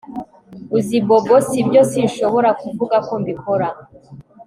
[0.77, 3.67] Uzi Bobo si byo Sinshobora kuvuga ko mbikora